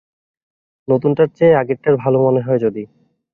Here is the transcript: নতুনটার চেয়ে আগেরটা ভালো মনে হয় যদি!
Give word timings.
নতুনটার 0.87 1.29
চেয়ে 1.37 1.59
আগেরটা 1.61 1.89
ভালো 2.03 2.17
মনে 2.25 2.41
হয় 2.41 2.59
যদি! 2.59 2.83